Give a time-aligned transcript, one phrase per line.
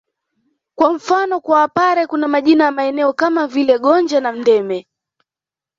[0.75, 4.87] Kwa mfano kwa Wapare kuna majina ya maeneo kama vile Gonja na Ndeme